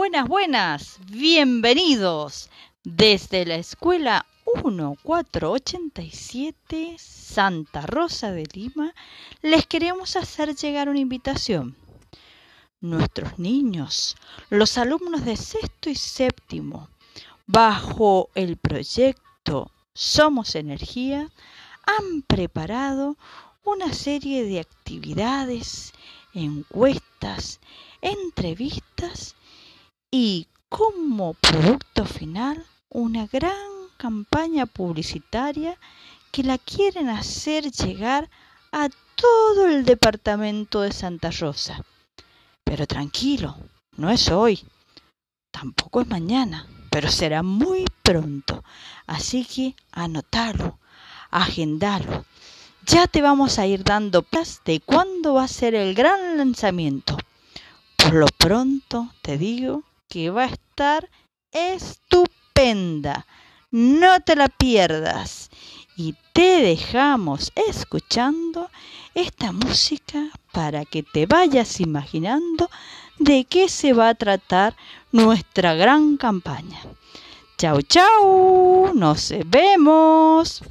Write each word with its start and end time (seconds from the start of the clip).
buenas, 0.00 0.28
buenas. 0.28 0.98
Bienvenidos 1.10 2.48
desde 2.84 3.44
la 3.44 3.56
escuela 3.56 4.24
1487 4.64 6.96
Santa 6.98 7.82
Rosa 7.82 8.32
de 8.32 8.44
Lima. 8.50 8.94
Les 9.42 9.66
queremos 9.66 10.16
hacer 10.16 10.56
llegar 10.56 10.88
una 10.88 11.00
invitación. 11.00 11.76
Nuestros 12.80 13.38
niños, 13.38 14.16
los 14.48 14.78
alumnos 14.78 15.26
de 15.26 15.36
sexto 15.36 15.90
y 15.90 15.96
séptimo, 15.96 16.88
bajo 17.46 18.30
el 18.34 18.56
proyecto 18.56 19.70
Somos 19.92 20.54
Energía, 20.54 21.28
han 21.84 22.22
preparado 22.22 23.18
una 23.64 23.92
serie 23.92 24.44
de 24.44 24.60
actividades, 24.60 25.92
encuestas, 26.32 27.60
entrevistas 28.00 29.34
y 30.10 30.48
como 30.68 31.34
producto 31.34 32.04
final 32.04 32.66
una 32.88 33.26
gran 33.26 33.70
campaña 33.96 34.66
publicitaria 34.66 35.78
que 36.32 36.42
la 36.42 36.58
quieren 36.58 37.08
hacer 37.08 37.70
llegar 37.70 38.28
a 38.72 38.88
todo 39.14 39.66
el 39.66 39.84
departamento 39.84 40.80
de 40.80 40.92
Santa 40.92 41.30
Rosa. 41.30 41.84
Pero 42.64 42.86
tranquilo, 42.86 43.56
no 43.96 44.10
es 44.10 44.30
hoy, 44.30 44.64
tampoco 45.50 46.00
es 46.00 46.08
mañana, 46.08 46.66
pero 46.90 47.10
será 47.10 47.42
muy 47.42 47.84
pronto. 48.02 48.64
Así 49.06 49.44
que 49.44 49.76
anotalo, 49.92 50.78
agendalo. 51.30 52.24
Ya 52.86 53.06
te 53.06 53.22
vamos 53.22 53.58
a 53.58 53.66
ir 53.66 53.84
dando 53.84 54.22
plas 54.22 54.62
de 54.64 54.80
cuándo 54.80 55.34
va 55.34 55.44
a 55.44 55.48
ser 55.48 55.74
el 55.74 55.94
gran 55.94 56.38
lanzamiento. 56.38 57.16
Por 57.96 58.14
lo 58.14 58.26
pronto 58.38 59.12
te 59.22 59.36
digo 59.36 59.84
que 60.10 60.28
va 60.28 60.42
a 60.42 60.46
estar 60.46 61.08
estupenda. 61.52 63.26
No 63.70 64.20
te 64.20 64.36
la 64.36 64.48
pierdas. 64.48 65.48
Y 65.96 66.14
te 66.32 66.62
dejamos 66.62 67.52
escuchando 67.68 68.68
esta 69.14 69.52
música 69.52 70.30
para 70.52 70.84
que 70.84 71.02
te 71.02 71.26
vayas 71.26 71.80
imaginando 71.80 72.68
de 73.18 73.44
qué 73.44 73.68
se 73.68 73.92
va 73.92 74.08
a 74.08 74.14
tratar 74.14 74.74
nuestra 75.12 75.74
gran 75.74 76.16
campaña. 76.16 76.80
Chau, 77.58 77.82
chau. 77.82 78.92
Nos 78.94 79.32
vemos. 79.46 80.62